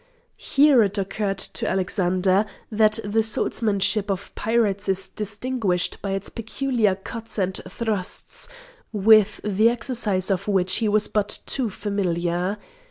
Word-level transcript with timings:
Here 0.39 0.81
it 0.81 0.97
occurred 0.97 1.37
to 1.37 1.69
Alexander 1.69 2.47
that 2.71 2.97
the 3.03 3.21
swordsmanship 3.21 4.09
of 4.09 4.33
pirates 4.33 4.89
is 4.89 5.07
distinguished 5.07 6.01
by 6.01 6.13
its 6.13 6.27
peculiar 6.29 6.95
cuts 6.95 7.37
and 7.37 7.53
thrusts, 7.69 8.47
with 8.91 9.41
the 9.43 9.69
exercise 9.69 10.31
of 10.31 10.47
which 10.47 10.77
he 10.77 10.89
was 10.89 11.07
but 11.07 11.37
too 11.45 11.69
familiar. 11.69 12.57